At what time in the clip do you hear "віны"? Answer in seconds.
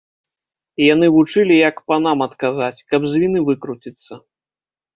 3.25-3.39